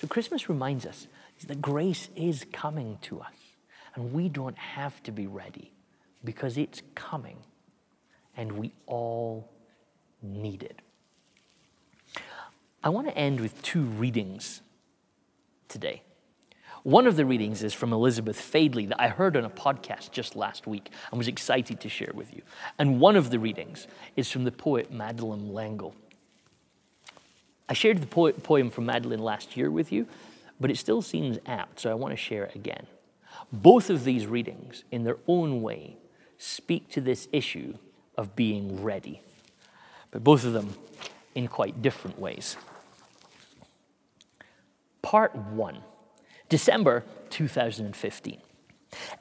So, 0.00 0.06
Christmas 0.06 0.48
reminds 0.48 0.86
us 0.86 1.08
that 1.46 1.60
grace 1.60 2.08
is 2.16 2.46
coming 2.52 2.98
to 3.02 3.20
us, 3.20 3.34
and 3.94 4.14
we 4.14 4.30
don't 4.30 4.56
have 4.56 5.02
to 5.02 5.12
be 5.12 5.26
ready 5.26 5.72
because 6.24 6.56
it's 6.56 6.82
coming, 6.94 7.36
and 8.34 8.52
we 8.52 8.72
all 8.86 9.50
need 10.22 10.62
it. 10.62 10.80
I 12.82 12.88
want 12.88 13.08
to 13.08 13.16
end 13.16 13.40
with 13.40 13.60
two 13.62 13.82
readings 13.82 14.62
today. 15.68 16.02
One 16.82 17.06
of 17.06 17.16
the 17.16 17.26
readings 17.26 17.62
is 17.62 17.74
from 17.74 17.92
Elizabeth 17.92 18.40
Fadley 18.40 18.88
that 18.88 18.98
I 18.98 19.08
heard 19.08 19.36
on 19.36 19.44
a 19.44 19.50
podcast 19.50 20.12
just 20.12 20.34
last 20.34 20.66
week 20.66 20.88
and 21.10 21.18
was 21.18 21.28
excited 21.28 21.78
to 21.80 21.90
share 21.90 22.12
with 22.14 22.32
you. 22.34 22.40
And 22.78 23.00
one 23.00 23.16
of 23.16 23.28
the 23.28 23.38
readings 23.38 23.86
is 24.16 24.30
from 24.30 24.44
the 24.44 24.52
poet 24.52 24.90
Madeleine 24.90 25.52
L'Engle. 25.52 25.94
I 27.70 27.72
shared 27.72 28.02
the 28.02 28.06
poem 28.06 28.68
from 28.70 28.86
Madeleine 28.86 29.22
last 29.22 29.56
year 29.56 29.70
with 29.70 29.92
you, 29.92 30.08
but 30.58 30.72
it 30.72 30.76
still 30.76 31.00
seems 31.00 31.38
apt, 31.46 31.78
so 31.78 31.90
I 31.90 31.94
want 31.94 32.12
to 32.12 32.16
share 32.16 32.42
it 32.42 32.56
again. 32.56 32.88
Both 33.52 33.90
of 33.90 34.02
these 34.02 34.26
readings, 34.26 34.82
in 34.90 35.04
their 35.04 35.18
own 35.28 35.62
way, 35.62 35.96
speak 36.36 36.88
to 36.90 37.00
this 37.00 37.28
issue 37.30 37.74
of 38.16 38.34
being 38.34 38.82
ready, 38.82 39.22
but 40.10 40.24
both 40.24 40.44
of 40.44 40.52
them 40.52 40.74
in 41.36 41.46
quite 41.46 41.80
different 41.80 42.18
ways. 42.18 42.56
Part 45.00 45.36
one 45.36 45.78
December 46.48 47.04
2015. 47.30 48.40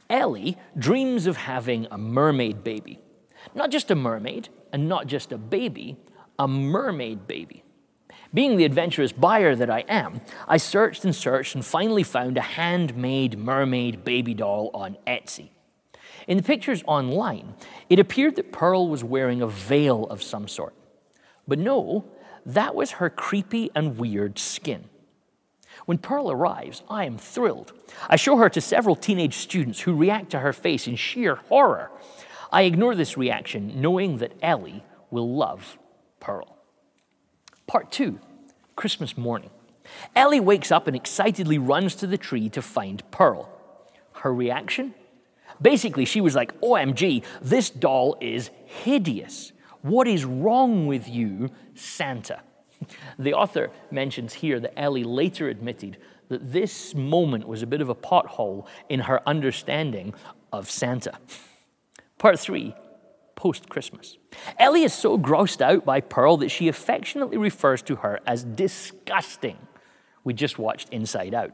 Ellie 0.10 0.58
dreams 0.76 1.28
of 1.28 1.38
having 1.38 1.86
a 1.92 2.00
mermaid 2.00 2.64
baby. 2.64 3.00
Not 3.54 3.70
just 3.70 3.92
a 3.92 3.96
mermaid, 3.96 4.50
and 4.74 4.90
not 4.90 5.06
just 5.06 5.32
a 5.32 5.38
baby, 5.38 5.98
a 6.40 6.48
mermaid 6.48 7.28
baby. 7.28 7.64
Being 8.34 8.58
the 8.58 8.66
adventurous 8.66 9.12
buyer 9.12 9.56
that 9.56 9.72
I 9.72 9.80
am, 9.88 10.22
I 10.48 10.58
searched 10.58 11.04
and 11.04 11.16
searched 11.16 11.56
and 11.56 11.66
finally 11.66 12.04
found 12.04 12.38
a 12.38 12.42
handmade 12.42 13.40
mermaid 13.40 14.04
baby 14.04 14.36
doll 14.36 14.70
on 14.74 14.98
Etsy. 15.08 15.50
In 16.28 16.38
the 16.38 16.44
pictures 16.44 16.84
online, 16.86 17.56
it 17.90 17.98
appeared 17.98 18.36
that 18.36 18.52
Pearl 18.52 18.88
was 18.88 19.04
wearing 19.04 19.42
a 19.42 19.48
veil 19.48 20.06
of 20.06 20.22
some 20.22 20.48
sort. 20.48 20.76
But 21.48 21.58
no, 21.58 22.06
that 22.46 22.76
was 22.76 22.92
her 22.92 23.10
creepy 23.10 23.72
and 23.74 23.98
weird 23.98 24.38
skin. 24.38 24.86
When 25.88 25.98
Pearl 25.98 26.30
arrives, 26.30 26.84
I 26.88 27.06
am 27.06 27.18
thrilled. 27.18 27.74
I 28.08 28.16
show 28.16 28.38
her 28.38 28.50
to 28.50 28.62
several 28.62 28.96
teenage 28.96 29.38
students 29.38 29.80
who 29.80 29.96
react 29.96 30.30
to 30.32 30.40
her 30.40 30.54
face 30.54 30.88
in 30.88 30.98
sheer 30.98 31.36
horror. 31.36 31.90
I 32.52 32.64
ignore 32.64 32.94
this 32.94 33.18
reaction, 33.18 33.82
knowing 33.82 34.18
that 34.18 34.34
Ellie 34.44 34.84
will 35.10 35.36
love 35.36 35.80
Pearl. 36.20 36.59
Part 37.70 37.92
two 37.92 38.18
Christmas 38.76 39.16
morning. 39.16 39.52
Ellie 40.16 40.40
wakes 40.40 40.72
up 40.72 40.88
and 40.88 40.96
excitedly 40.96 41.60
runs 41.60 41.94
to 41.98 42.08
the 42.08 42.18
tree 42.18 42.50
to 42.50 42.64
find 42.64 43.04
Pearl. 43.12 43.48
Her 44.14 44.34
reaction? 44.34 44.96
Basically, 45.62 46.06
she 46.06 46.20
was 46.20 46.34
like, 46.34 46.60
OMG, 46.62 47.24
this 47.44 47.70
doll 47.70 48.18
is 48.20 48.50
hideous. 48.66 49.52
What 49.84 50.08
is 50.08 50.26
wrong 50.26 50.88
with 50.88 51.08
you, 51.08 51.52
Santa? 51.76 52.42
The 53.20 53.34
author 53.34 53.70
mentions 53.92 54.34
here 54.34 54.60
that 54.62 54.80
Ellie 54.80 55.04
later 55.04 55.48
admitted 55.48 55.98
that 56.30 56.52
this 56.52 56.96
moment 56.96 57.48
was 57.48 57.62
a 57.62 57.68
bit 57.68 57.82
of 57.82 57.90
a 57.90 57.96
pothole 57.96 58.66
in 58.88 59.02
her 59.02 59.22
understanding 59.28 60.16
of 60.52 60.72
Santa. 60.72 61.20
Part 62.18 62.40
three, 62.40 62.74
post 63.40 63.70
Christmas. 63.70 64.18
Ellie 64.58 64.84
is 64.84 64.94
so 64.94 65.18
grossed 65.18 65.62
out 65.62 65.86
by 65.86 66.02
Pearl 66.02 66.36
that 66.38 66.50
she 66.52 66.68
affectionately 66.68 67.38
refers 67.38 67.82
to 67.84 67.96
her 67.96 68.20
as 68.28 68.44
disgusting. 68.44 69.58
We 70.26 70.34
just 70.34 70.60
watched 70.60 70.90
Inside 70.90 71.34
Out. 71.34 71.54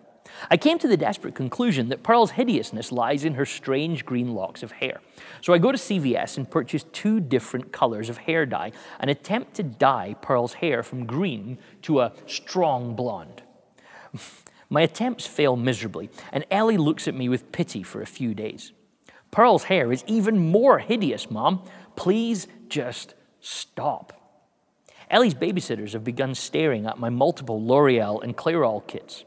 I 0.50 0.58
came 0.58 0.80
to 0.80 0.88
the 0.88 0.98
desperate 0.98 1.36
conclusion 1.36 1.90
that 1.90 2.02
Pearl's 2.02 2.32
hideousness 2.32 2.92
lies 2.92 3.24
in 3.24 3.36
her 3.36 3.46
strange 3.46 4.04
green 4.04 4.34
locks 4.34 4.64
of 4.64 4.72
hair. 4.72 5.00
So 5.42 5.54
I 5.54 5.60
go 5.60 5.72
to 5.72 5.78
CVS 5.78 6.38
and 6.38 6.50
purchase 6.50 6.86
two 6.92 7.20
different 7.20 7.72
colors 7.72 8.10
of 8.10 8.18
hair 8.18 8.48
dye 8.48 8.72
and 9.00 9.12
attempt 9.12 9.54
to 9.58 9.64
dye 9.64 10.16
Pearl's 10.24 10.54
hair 10.54 10.82
from 10.82 11.06
green 11.06 11.60
to 11.84 12.02
a 12.02 12.14
strong 12.26 12.96
blonde. 12.96 13.44
My 14.72 14.82
attempts 14.82 15.28
fail 15.28 15.56
miserably, 15.56 16.10
and 16.32 16.46
Ellie 16.50 16.78
looks 16.78 17.08
at 17.08 17.14
me 17.14 17.30
with 17.30 17.52
pity 17.52 17.84
for 17.84 18.02
a 18.02 18.08
few 18.08 18.34
days. 18.34 18.72
Pearl's 19.36 19.66
hair 19.66 19.92
is 19.92 20.06
even 20.08 20.40
more 20.40 20.80
hideous, 20.80 21.30
Mom. 21.30 21.62
Please 21.98 22.48
just 22.70 23.16
stop. 23.42 24.14
Ellie's 25.12 25.36
babysitters 25.36 25.92
have 25.92 26.06
begun 26.06 26.34
staring 26.34 26.86
at 26.86 27.00
my 27.00 27.10
multiple 27.10 27.62
L'Oreal 27.62 28.24
and 28.24 28.38
Clairol 28.38 28.88
kits. 28.88 29.26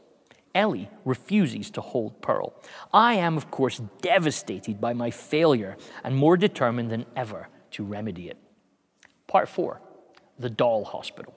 Ellie 0.55 0.89
refuses 1.05 1.69
to 1.69 1.81
hold 1.81 2.23
Pearl. 2.23 2.55
I 2.91 3.13
am, 3.13 3.37
of 3.37 3.51
course, 3.51 3.83
devastated 4.01 4.81
by 4.81 4.93
my 4.93 5.11
failure 5.11 5.77
and 6.03 6.15
more 6.15 6.37
determined 6.37 6.89
than 6.89 7.05
ever 7.15 7.47
to 7.71 7.83
remedy 7.83 8.29
it. 8.29 8.37
Part 9.27 9.47
four 9.47 9.79
the 10.39 10.49
doll 10.49 10.85
hospital. 10.85 11.35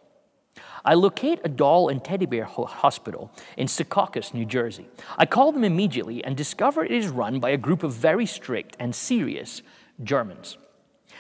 I 0.85 0.95
locate 0.95 1.41
a 1.45 1.49
doll 1.49 1.89
and 1.89 2.03
teddy 2.03 2.27
bear 2.27 2.45
hospital 2.45 3.31
in 3.57 3.69
Secaucus, 3.69 4.35
New 4.35 4.45
Jersey. 4.45 4.89
I 5.17 5.27
call 5.27 5.53
them 5.53 5.65
immediately 5.65 6.25
and 6.25 6.37
discover 6.37 6.85
it 6.85 6.91
is 6.91 7.09
run 7.09 7.39
by 7.39 7.51
a 7.51 7.57
group 7.57 7.83
of 7.83 7.93
very 7.93 8.27
strict 8.27 8.77
and 8.79 8.95
serious 8.95 9.63
Germans. 10.03 10.59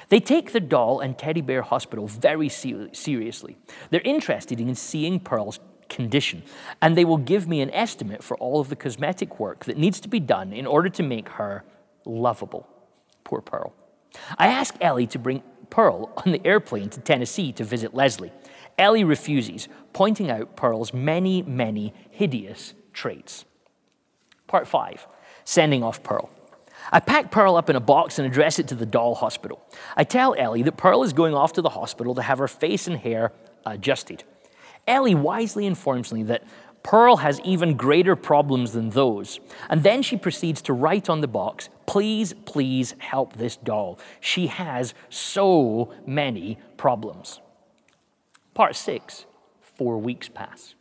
They 0.08 0.20
take 0.20 0.52
the 0.52 0.60
doll 0.60 1.00
and 1.00 1.16
teddy 1.16 1.40
bear 1.40 1.62
hospital 1.62 2.06
very 2.06 2.48
seriously. 2.48 3.56
They're 3.90 4.00
interested 4.00 4.60
in 4.60 4.74
seeing 4.74 5.20
Pearl's 5.20 5.60
condition, 5.88 6.42
and 6.80 6.96
they 6.96 7.04
will 7.04 7.18
give 7.18 7.46
me 7.46 7.60
an 7.60 7.70
estimate 7.70 8.24
for 8.24 8.36
all 8.38 8.60
of 8.60 8.68
the 8.68 8.76
cosmetic 8.76 9.38
work 9.38 9.66
that 9.66 9.76
needs 9.76 10.00
to 10.00 10.08
be 10.08 10.18
done 10.18 10.52
in 10.52 10.66
order 10.66 10.88
to 10.88 11.02
make 11.02 11.28
her 11.28 11.62
lovable. 12.04 12.66
Poor 13.24 13.40
Pearl. 13.40 13.74
I 14.38 14.48
ask 14.48 14.74
Ellie 14.80 15.06
to 15.08 15.18
bring 15.18 15.42
Pearl 15.70 16.12
on 16.24 16.32
the 16.32 16.46
airplane 16.46 16.90
to 16.90 17.00
Tennessee 17.00 17.52
to 17.52 17.64
visit 17.64 17.94
Leslie. 17.94 18.32
Ellie 18.78 19.04
refuses, 19.04 19.68
pointing 19.92 20.30
out 20.30 20.56
Pearl's 20.56 20.92
many, 20.92 21.42
many 21.42 21.92
hideous 22.10 22.74
traits. 22.92 23.44
Part 24.46 24.66
five 24.66 25.06
sending 25.44 25.82
off 25.82 26.02
Pearl. 26.02 26.30
I 26.90 27.00
pack 27.00 27.30
Pearl 27.30 27.56
up 27.56 27.70
in 27.70 27.76
a 27.76 27.80
box 27.80 28.18
and 28.18 28.26
address 28.26 28.58
it 28.58 28.68
to 28.68 28.74
the 28.74 28.86
doll 28.86 29.14
hospital. 29.14 29.62
I 29.96 30.04
tell 30.04 30.34
Ellie 30.36 30.62
that 30.62 30.76
Pearl 30.76 31.02
is 31.02 31.12
going 31.12 31.34
off 31.34 31.52
to 31.54 31.62
the 31.62 31.68
hospital 31.68 32.14
to 32.14 32.22
have 32.22 32.38
her 32.38 32.48
face 32.48 32.86
and 32.86 32.96
hair 32.96 33.32
adjusted. 33.64 34.24
Ellie 34.86 35.14
wisely 35.14 35.66
informs 35.66 36.12
me 36.12 36.24
that 36.24 36.44
Pearl 36.82 37.18
has 37.18 37.40
even 37.44 37.76
greater 37.76 38.16
problems 38.16 38.72
than 38.72 38.90
those. 38.90 39.38
And 39.68 39.84
then 39.84 40.02
she 40.02 40.16
proceeds 40.16 40.62
to 40.62 40.72
write 40.72 41.08
on 41.08 41.20
the 41.20 41.28
box, 41.28 41.68
Please, 41.86 42.32
please 42.32 42.94
help 42.98 43.34
this 43.34 43.56
doll. 43.56 44.00
She 44.20 44.48
has 44.48 44.94
so 45.08 45.92
many 46.06 46.58
problems. 46.76 47.40
Part 48.54 48.76
six, 48.76 49.26
four 49.60 49.98
weeks 49.98 50.28
pass. 50.28 50.74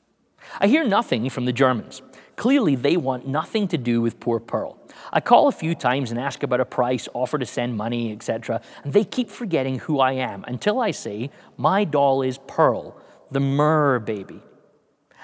I 0.59 0.67
hear 0.67 0.83
nothing 0.83 1.29
from 1.29 1.45
the 1.45 1.53
Germans. 1.53 2.01
Clearly, 2.35 2.75
they 2.75 2.97
want 2.97 3.27
nothing 3.27 3.67
to 3.69 3.77
do 3.77 4.01
with 4.01 4.19
poor 4.19 4.39
Pearl. 4.39 4.77
I 5.13 5.21
call 5.21 5.47
a 5.47 5.51
few 5.51 5.75
times 5.75 6.11
and 6.11 6.19
ask 6.19 6.43
about 6.43 6.59
a 6.59 6.65
price, 6.65 7.07
offer 7.13 7.37
to 7.37 7.45
send 7.45 7.77
money, 7.77 8.11
etc., 8.11 8.61
and 8.83 8.91
they 8.91 9.03
keep 9.03 9.29
forgetting 9.29 9.79
who 9.79 9.99
I 9.99 10.13
am 10.13 10.43
until 10.47 10.79
I 10.79 10.91
say, 10.91 11.29
My 11.57 11.83
doll 11.83 12.23
is 12.23 12.39
Pearl 12.47 12.99
the 13.31 13.39
Mer 13.39 13.99
baby. 13.99 14.41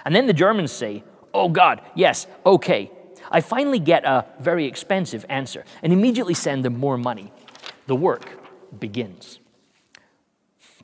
And 0.05 0.15
then 0.15 0.27
the 0.27 0.33
Germans 0.33 0.71
say, 0.71 1.03
Oh 1.33 1.49
God, 1.49 1.81
yes, 1.93 2.25
okay. 2.45 2.91
I 3.29 3.41
finally 3.41 3.79
get 3.79 4.05
a 4.05 4.25
very 4.39 4.65
expensive 4.65 5.25
answer 5.27 5.65
and 5.83 5.91
immediately 5.91 6.33
send 6.33 6.63
them 6.63 6.79
more 6.79 6.97
money. 6.97 7.33
The 7.88 7.95
work 7.95 8.29
begins. 8.79 9.39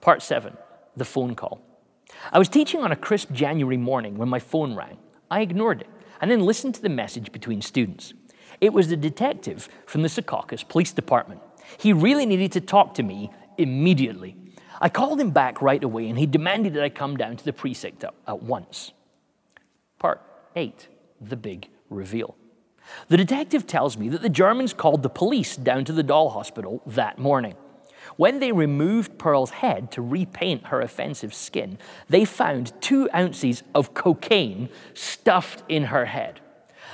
Part 0.01 0.21
seven 0.21 0.57
the 0.95 1.05
phone 1.05 1.35
call. 1.35 1.61
I 2.31 2.39
was 2.39 2.49
teaching 2.49 2.81
on 2.81 2.91
a 2.91 2.95
crisp 2.95 3.31
January 3.31 3.77
morning 3.77 4.17
when 4.17 4.29
my 4.29 4.39
phone 4.39 4.75
rang. 4.75 4.97
I 5.29 5.41
ignored 5.41 5.81
it 5.81 5.87
and 6.21 6.29
then 6.29 6.41
listened 6.41 6.75
to 6.75 6.81
the 6.81 6.89
message 6.89 7.31
between 7.31 7.61
students. 7.61 8.13
It 8.61 8.73
was 8.73 8.87
the 8.87 8.97
detective 8.97 9.67
from 9.85 10.03
the 10.03 10.07
Secaucus 10.07 10.67
Police 10.67 10.91
Department. 10.91 11.41
He 11.77 11.91
really 11.91 12.25
needed 12.25 12.51
to 12.53 12.61
talk 12.61 12.93
to 12.95 13.03
me 13.03 13.31
immediately. 13.57 14.35
I 14.79 14.89
called 14.89 15.19
him 15.19 15.31
back 15.31 15.61
right 15.61 15.83
away 15.83 16.09
and 16.09 16.17
he 16.17 16.25
demanded 16.25 16.73
that 16.75 16.83
I 16.83 16.89
come 16.89 17.17
down 17.17 17.37
to 17.37 17.45
the 17.45 17.53
precinct 17.53 18.03
at 18.03 18.43
once. 18.43 18.91
Part 19.99 20.21
8 20.55 20.87
The 21.21 21.37
Big 21.37 21.69
Reveal. 21.89 22.35
The 23.07 23.17
detective 23.17 23.65
tells 23.65 23.97
me 23.97 24.09
that 24.09 24.21
the 24.21 24.29
Germans 24.29 24.73
called 24.73 25.03
the 25.03 25.09
police 25.09 25.55
down 25.55 25.85
to 25.85 25.93
the 25.93 26.03
doll 26.03 26.29
hospital 26.29 26.81
that 26.85 27.17
morning. 27.17 27.55
When 28.15 28.39
they 28.39 28.51
removed 28.51 29.17
Pearl's 29.17 29.49
head 29.49 29.91
to 29.91 30.01
repaint 30.01 30.67
her 30.67 30.81
offensive 30.81 31.33
skin, 31.33 31.77
they 32.09 32.25
found 32.25 32.73
two 32.81 33.09
ounces 33.13 33.63
of 33.73 33.93
cocaine 33.93 34.69
stuffed 34.93 35.63
in 35.67 35.85
her 35.85 36.05
head. 36.05 36.39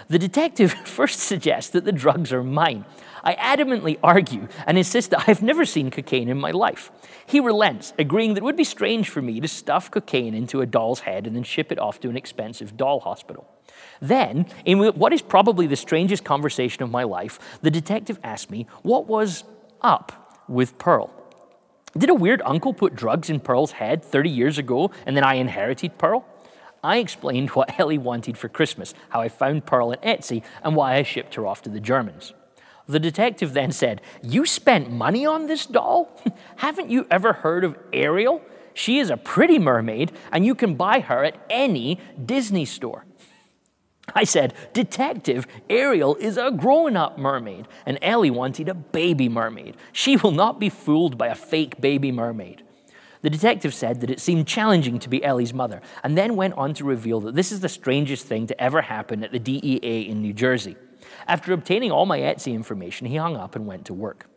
The 0.07 0.19
detective 0.19 0.73
first 0.85 1.19
suggests 1.19 1.71
that 1.71 1.85
the 1.85 1.91
drugs 1.91 2.31
are 2.31 2.43
mine. 2.43 2.85
I 3.21 3.35
adamantly 3.35 3.99
argue 4.01 4.47
and 4.65 4.77
insist 4.77 5.09
that 5.11 5.27
I've 5.27 5.41
never 5.41 5.65
seen 5.65 5.91
cocaine 5.91 6.29
in 6.29 6.37
my 6.37 6.51
life. 6.51 6.89
He 7.25 7.41
relents, 7.41 7.93
agreeing 7.99 8.33
that 8.33 8.41
it 8.41 8.45
would 8.45 8.55
be 8.55 8.63
strange 8.63 9.09
for 9.09 9.21
me 9.21 9.41
to 9.41 9.47
stuff 9.47 9.91
cocaine 9.91 10.33
into 10.33 10.61
a 10.61 10.65
doll's 10.65 11.01
head 11.01 11.27
and 11.27 11.35
then 11.35 11.43
ship 11.43 11.71
it 11.71 11.79
off 11.79 11.99
to 11.99 12.09
an 12.09 12.15
expensive 12.15 12.77
doll 12.77 13.01
hospital. 13.01 13.45
Then, 14.01 14.45
in 14.63 14.79
what 14.79 15.11
is 15.11 15.21
probably 15.21 15.67
the 15.67 15.75
strangest 15.75 16.23
conversation 16.23 16.81
of 16.81 16.89
my 16.89 17.03
life, 17.03 17.59
the 17.61 17.71
detective 17.71 18.19
asked 18.23 18.49
me 18.49 18.67
what 18.83 19.07
was 19.07 19.43
up 19.81 20.28
with 20.49 20.77
Pearl. 20.77 21.13
Did 21.97 22.09
a 22.09 22.15
weird 22.15 22.41
uncle 22.45 22.73
put 22.73 22.95
drugs 22.95 23.29
in 23.29 23.39
Pearl's 23.39 23.71
head 23.71 24.03
30 24.03 24.29
years 24.29 24.57
ago 24.57 24.91
and 25.05 25.15
then 25.15 25.23
I 25.23 25.35
inherited 25.35 25.97
Pearl? 25.97 26.25
I 26.83 26.97
explained 26.97 27.49
what 27.51 27.79
Ellie 27.79 27.97
wanted 27.97 28.37
for 28.37 28.49
Christmas, 28.49 28.93
how 29.09 29.21
I 29.21 29.29
found 29.29 29.65
Pearl 29.65 29.89
on 29.89 29.97
Etsy, 29.97 30.43
and 30.63 30.75
why 30.75 30.95
I 30.95 31.03
shipped 31.03 31.35
her 31.35 31.45
off 31.45 31.61
to 31.63 31.69
the 31.69 31.79
Germans. 31.79 32.33
The 32.87 32.99
detective 32.99 33.53
then 33.53 33.71
said, 33.71 34.01
You 34.23 34.45
spent 34.45 34.91
money 34.91 35.25
on 35.25 35.47
this 35.47 35.65
doll? 35.65 36.09
Haven't 36.57 36.89
you 36.89 37.05
ever 37.11 37.33
heard 37.33 37.63
of 37.63 37.77
Ariel? 37.93 38.41
She 38.73 38.99
is 38.99 39.09
a 39.09 39.17
pretty 39.17 39.59
mermaid, 39.59 40.11
and 40.31 40.45
you 40.45 40.55
can 40.55 40.75
buy 40.75 41.01
her 41.01 41.23
at 41.23 41.35
any 41.49 41.99
Disney 42.23 42.65
store. 42.65 43.05
I 44.15 44.23
said, 44.23 44.53
Detective, 44.73 45.47
Ariel 45.69 46.15
is 46.15 46.37
a 46.37 46.51
grown 46.51 46.95
up 46.95 47.17
mermaid, 47.17 47.67
and 47.85 47.97
Ellie 48.01 48.29
wanted 48.31 48.69
a 48.69 48.73
baby 48.73 49.29
mermaid. 49.29 49.77
She 49.91 50.15
will 50.17 50.31
not 50.31 50.59
be 50.59 50.69
fooled 50.69 51.17
by 51.17 51.27
a 51.27 51.35
fake 51.35 51.81
baby 51.81 52.11
mermaid. 52.11 52.63
The 53.21 53.29
detective 53.29 53.73
said 53.73 53.99
that 53.99 54.09
it 54.09 54.21
seemed 54.21 54.47
challenging 54.47 54.97
to 54.99 55.09
be 55.09 55.23
Ellie's 55.23 55.53
mother, 55.53 55.81
and 56.03 56.17
then 56.17 56.37
went 56.37 56.53
on 56.53 56.73
to 56.75 56.85
reveal 56.85 57.19
that 57.21 57.35
this 57.35 57.51
is 57.51 57.59
the 57.59 57.67
strangest 57.67 58.25
thing 58.25 58.47
to 58.47 58.61
ever 58.61 58.81
happen 58.81 59.23
at 59.23 59.31
the 59.31 59.39
DEA 59.39 60.07
in 60.07 60.21
New 60.21 60.33
Jersey. 60.33 60.77
After 61.27 61.51
obtaining 61.51 61.91
all 61.91 62.05
my 62.05 62.19
Etsy 62.19 62.53
information, 62.53 63.07
he 63.07 63.17
hung 63.17 63.35
up 63.35 63.55
and 63.55 63.67
went 63.67 63.85
to 63.85 63.93
work. 63.93 64.28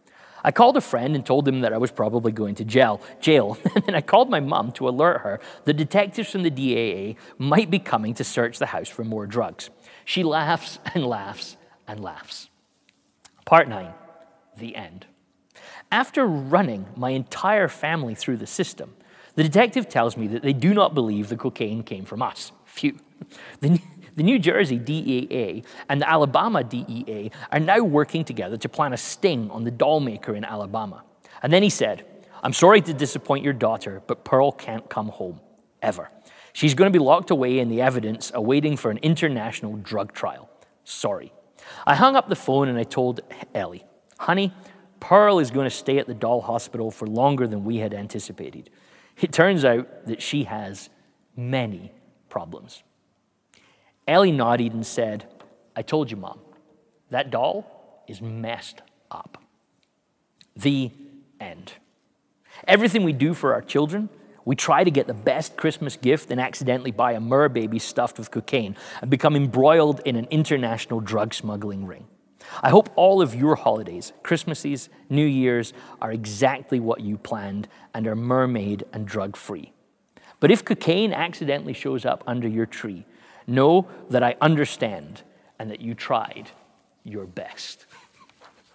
I 0.45 0.53
called 0.53 0.77
a 0.77 0.81
friend 0.81 1.15
and 1.15 1.25
told 1.25 1.47
him 1.47 1.61
that 1.61 1.73
I 1.73 1.79
was 1.79 1.91
probably 1.91 2.33
going 2.33 2.55
to 2.57 2.65
jail. 2.65 3.01
Jail. 3.21 3.59
and 3.87 3.95
I 3.97 4.01
called 4.01 4.31
my 4.31 4.41
mom 4.41 4.73
to 4.73 4.89
alert 4.89 5.21
her 5.23 5.41
the 5.65 5.73
detectives 5.73 6.31
from 6.31 6.43
the 6.43 6.51
DAA 6.51 7.17
might 7.39 7.71
be 7.71 7.79
coming 7.79 8.15
to 8.15 8.25
search 8.25 8.59
the 8.59 8.67
house 8.67 8.89
for 8.89 9.05
more 9.05 9.27
drugs. 9.27 9.71
She 10.05 10.23
laughs 10.23 10.79
and 10.95 11.07
laughs 11.07 11.57
and 11.87 12.01
laughs. 12.03 12.49
Part 13.45 13.69
9 13.69 13.93
The 14.57 14.77
End. 14.77 15.07
After 15.91 16.27
running 16.27 16.87
my 16.97 17.11
entire 17.11 17.69
family 17.69 18.15
through 18.15 18.39
the 18.39 18.47
system, 18.47 18.95
the 19.35 19.43
detective 19.43 19.89
tells 19.89 20.17
me 20.17 20.27
that 20.29 20.43
they 20.43 20.53
do 20.53 20.75
not 20.75 20.95
believe 20.95 21.29
the 21.29 21.37
cocaine 21.37 21.83
came 21.83 22.05
from 22.05 22.23
us. 22.23 22.53
Phew. 22.65 22.99
The, 23.61 23.81
the 24.15 24.23
New 24.23 24.39
Jersey 24.39 24.79
DEA 24.79 25.63
and 25.89 26.01
the 26.01 26.09
Alabama 26.09 26.63
DEA 26.65 27.31
are 27.51 27.61
now 27.61 27.83
working 27.83 28.25
together 28.25 28.57
to 28.57 28.69
plan 28.69 28.93
a 28.93 28.97
sting 28.97 29.51
on 29.51 29.65
the 29.65 29.71
doll 29.71 30.01
maker 30.01 30.35
in 30.35 30.45
Alabama. 30.45 31.03
And 31.43 31.53
then 31.53 31.63
he 31.63 31.71
said, 31.71 32.05
I'm 32.43 32.53
sorry 32.53 32.81
to 32.83 32.93
disappoint 32.93 33.45
your 33.45 33.53
daughter, 33.53 34.03
but 34.07 34.25
Pearl 34.25 34.53
can't 34.53 34.89
come 34.89 35.09
home, 35.09 35.41
ever. 35.81 36.11
She's 36.53 36.75
going 36.75 36.93
to 36.93 36.97
be 36.97 37.03
locked 37.03 37.31
away 37.31 37.59
in 37.59 37.69
the 37.69 37.81
evidence 37.81 38.31
awaiting 38.35 38.77
for 38.77 38.91
an 38.91 38.99
international 38.99 39.77
drug 39.77 40.13
trial. 40.13 40.51
Sorry. 40.85 41.33
I 41.87 41.95
hung 41.95 42.17
up 42.17 42.29
the 42.29 42.37
phone 42.37 42.69
and 42.69 42.79
I 42.79 42.83
told 42.83 43.21
Ellie, 43.55 43.85
honey, 44.19 44.53
Pearl 45.01 45.39
is 45.39 45.51
going 45.51 45.65
to 45.65 45.75
stay 45.75 45.99
at 45.99 46.07
the 46.07 46.15
doll 46.15 46.41
hospital 46.41 46.91
for 46.91 47.07
longer 47.07 47.47
than 47.47 47.65
we 47.65 47.79
had 47.79 47.95
anticipated. 47.95 48.71
It 49.21 49.33
turns 49.33 49.65
out 49.65 50.07
that 50.07 50.23
she 50.23 50.45
has 50.45 50.91
many 51.37 51.93
problems. 52.29 52.83
Ellie 54.07 54.33
nodded 54.33 54.73
and 54.73 54.87
said, 54.87 55.27
I 55.77 55.83
told 55.83 56.11
you, 56.11 56.17
Mom, 56.17 56.41
that 57.11 57.31
doll 57.31 58.05
is 58.09 58.21
messed 58.21 58.83
up. 59.11 59.39
The 60.57 60.91
end. 61.41 61.73
Everything 62.67 63.05
we 63.05 63.13
do 63.13 63.35
for 63.35 63.55
our 63.55 63.63
children, 63.63 64.09
we 64.45 64.57
try 64.57 64.85
to 64.85 64.91
get 64.91 65.07
the 65.07 65.15
best 65.15 65.57
Christmas 65.57 65.97
gift 65.97 66.31
and 66.31 66.41
accidentally 66.41 66.91
buy 66.91 67.13
a 67.13 67.21
mer 67.21 67.49
baby 67.49 67.79
stuffed 67.79 68.19
with 68.19 68.31
cocaine 68.31 68.77
and 69.01 69.11
become 69.11 69.37
embroiled 69.37 70.01
in 70.05 70.17
an 70.17 70.27
international 70.31 71.01
drug 71.01 71.33
smuggling 71.33 71.87
ring. 71.87 72.07
I 72.63 72.71
hope 72.71 72.91
all 72.97 73.23
of 73.23 73.35
your 73.35 73.55
holidays, 73.55 74.13
Christmases, 74.23 74.89
New 75.09 75.25
Year's, 75.25 75.73
are 76.01 76.13
exactly 76.13 76.81
what 76.81 77.01
you 77.01 77.17
planned 77.17 77.69
and 77.95 78.07
are 78.07 78.17
mermaid 78.17 78.85
and 78.93 79.07
drug 79.07 79.37
free. 79.37 79.73
But 80.41 80.51
if 80.51 80.65
cocaine 80.65 81.13
accidentally 81.13 81.73
shows 81.73 82.05
up 82.05 82.25
under 82.27 82.49
your 82.49 82.67
tree, 82.67 83.07
know 83.47 83.89
that 84.11 84.23
I 84.23 84.37
understand 84.41 85.23
and 85.59 85.71
that 85.71 85.81
you 85.81 85.95
tried 85.95 86.51
your 87.05 87.27
best. 87.27 87.87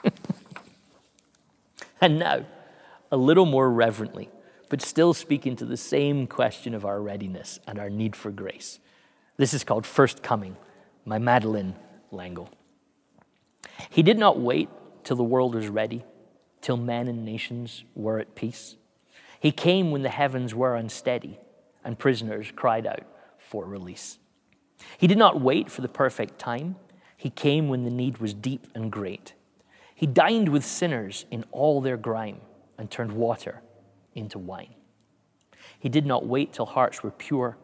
and 2.02 2.20
now, 2.20 2.46
a 3.12 3.18
little 3.18 3.46
more 3.46 3.70
reverently, 3.70 4.30
but 4.70 4.82
still 4.82 5.14
speaking 5.14 5.56
to 5.56 5.66
the 5.66 5.78
same 5.78 6.28
question 6.28 6.74
of 6.74 6.86
our 6.86 7.02
readiness 7.02 7.60
and 7.68 7.80
our 7.80 7.90
need 7.90 8.16
for 8.16 8.32
grace. 8.32 8.80
This 9.38 9.54
is 9.54 9.64
called 9.64 9.86
First 9.86 10.24
Coming, 10.24 10.58
my 11.06 11.20
Madeleine 11.20 11.76
L'Engle. 12.12 12.50
He 13.90 14.04
did 14.04 14.18
not 14.18 14.40
wait 14.40 14.70
till 15.04 15.16
the 15.16 15.24
world 15.24 15.56
was 15.56 15.68
ready, 15.68 16.04
till 16.62 16.78
men 16.78 17.08
and 17.08 17.24
nations 17.24 17.84
were 17.96 18.20
at 18.20 18.36
peace. 18.36 18.76
He 19.40 19.52
came 19.52 19.92
when 19.92 20.02
the 20.02 20.10
heavens 20.10 20.54
were 20.54 20.76
unsteady 20.76 21.40
and 21.84 21.98
prisoners 21.98 22.52
cried 22.56 22.86
out 22.86 23.04
for 23.38 23.66
release. 23.66 24.18
He 24.98 25.08
did 25.08 25.18
not 25.18 25.42
wait 25.42 25.72
for 25.72 25.82
the 25.82 25.88
perfect 25.88 26.40
time. 26.40 26.76
He 27.16 27.30
came 27.30 27.68
when 27.68 27.84
the 27.84 27.90
need 27.92 28.20
was 28.20 28.34
deep 28.34 28.68
and 28.76 28.92
great. 28.92 29.34
He 29.96 30.06
dined 30.06 30.50
with 30.50 30.64
sinners 30.64 31.26
in 31.32 31.44
all 31.52 31.82
their 31.82 31.98
grime 31.98 32.42
and 32.78 32.90
turned 32.90 33.12
water 33.12 33.62
into 34.14 34.38
wine. 34.38 34.76
He 35.80 35.90
did 35.90 36.06
not 36.06 36.28
wait 36.28 36.54
till 36.54 36.68
hearts 36.68 37.02
were 37.04 37.12
pure. 37.12 37.58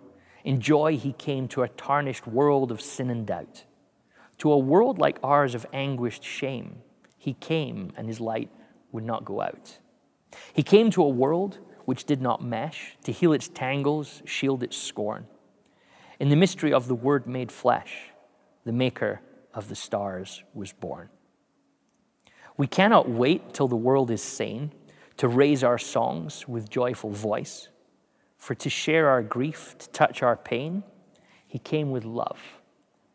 In 0.43 0.59
joy, 0.59 0.97
he 0.97 1.13
came 1.13 1.47
to 1.49 1.63
a 1.63 1.69
tarnished 1.69 2.27
world 2.27 2.71
of 2.71 2.81
sin 2.81 3.09
and 3.09 3.25
doubt. 3.25 3.65
To 4.39 4.51
a 4.51 4.57
world 4.57 4.97
like 4.97 5.19
ours 5.23 5.55
of 5.55 5.65
anguished 5.73 6.23
shame, 6.23 6.81
he 7.17 7.33
came 7.33 7.93
and 7.95 8.07
his 8.07 8.19
light 8.19 8.49
would 8.91 9.03
not 9.03 9.25
go 9.25 9.41
out. 9.41 9.77
He 10.53 10.63
came 10.63 10.89
to 10.91 11.03
a 11.03 11.09
world 11.09 11.59
which 11.85 12.05
did 12.05 12.21
not 12.21 12.43
mesh, 12.43 12.97
to 13.03 13.11
heal 13.11 13.33
its 13.33 13.47
tangles, 13.47 14.21
shield 14.25 14.63
its 14.63 14.77
scorn. 14.77 15.27
In 16.23 16.29
the 16.29 16.37
mystery 16.37 16.71
of 16.71 16.87
the 16.87 16.95
Word 16.95 17.27
made 17.27 17.51
flesh, 17.51 18.11
the 18.63 18.71
Maker 18.71 19.19
of 19.53 19.67
the 19.67 19.75
stars 19.75 20.41
was 20.53 20.71
born. 20.71 21.09
We 22.55 22.65
cannot 22.65 23.09
wait 23.09 23.53
till 23.53 23.67
the 23.67 23.75
world 23.75 24.09
is 24.09 24.23
sane 24.23 24.71
to 25.17 25.27
raise 25.27 25.65
our 25.65 25.77
songs 25.77 26.47
with 26.47 26.69
joyful 26.69 27.09
voice, 27.09 27.67
for 28.37 28.55
to 28.55 28.69
share 28.69 29.09
our 29.09 29.21
grief, 29.21 29.75
to 29.79 29.89
touch 29.89 30.23
our 30.23 30.37
pain, 30.37 30.85
He 31.45 31.59
came 31.59 31.91
with 31.91 32.05
love. 32.05 32.39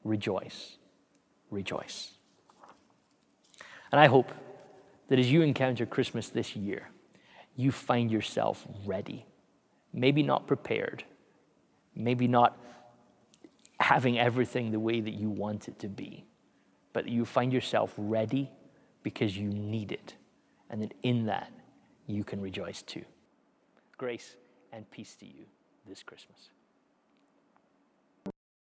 Rejoice 0.04 0.76
rejoice. 1.50 2.10
And 3.90 3.98
I 3.98 4.06
hope 4.08 4.30
that 5.08 5.18
as 5.18 5.32
you 5.32 5.40
encounter 5.40 5.86
Christmas 5.86 6.28
this 6.28 6.54
year, 6.54 6.90
you 7.56 7.72
find 7.72 8.10
yourself 8.10 8.66
ready. 8.84 9.24
Maybe 9.94 10.22
not 10.22 10.46
prepared, 10.46 11.04
maybe 11.96 12.28
not 12.28 12.54
having 13.80 14.18
everything 14.18 14.70
the 14.70 14.80
way 14.80 15.00
that 15.00 15.14
you 15.14 15.30
want 15.30 15.68
it 15.68 15.78
to 15.80 15.88
be, 15.88 16.24
but 16.92 17.08
you 17.08 17.24
find 17.24 17.52
yourself 17.52 17.94
ready 17.96 18.50
because 19.02 19.36
you 19.36 19.48
need 19.48 19.92
it, 19.92 20.14
and 20.70 20.82
that 20.82 20.94
in 21.02 21.26
that 21.26 21.52
you 22.06 22.24
can 22.24 22.40
rejoice 22.40 22.82
too. 22.82 23.04
Grace 23.96 24.36
and 24.72 24.90
peace 24.90 25.14
to 25.16 25.26
you 25.26 25.44
this 25.86 26.02
Christmas. 26.02 26.50